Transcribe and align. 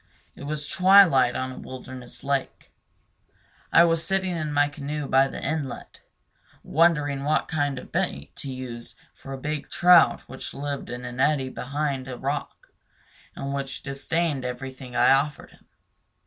It 0.33 0.45
was 0.45 0.67
twilight 0.67 1.35
on 1.35 1.51
a 1.51 1.59
wilderness 1.59 2.23
lake. 2.23 2.71
I 3.71 3.83
was 3.83 4.03
sitting 4.03 4.35
in 4.35 4.51
my 4.51 4.67
canoe 4.67 5.05
by 5.05 5.27
the 5.27 5.39
inlet, 5.39 6.01
wondering 6.63 7.23
what 7.23 7.47
kind 7.47 7.77
of 7.77 7.91
bait 7.91 8.35
to 8.37 8.51
use 8.51 8.95
for 9.13 9.31
a 9.31 9.37
big 9.37 9.69
trout 9.69 10.21
which 10.21 10.55
lived 10.55 10.89
in 10.89 11.05
an 11.05 11.19
eddy 11.19 11.49
behind 11.49 12.07
a 12.07 12.17
rock, 12.17 12.69
and 13.35 13.53
which 13.53 13.83
disdained 13.83 14.43
everything 14.43 14.95
I 14.95 15.11
offered 15.11 15.51
him. 15.51 15.67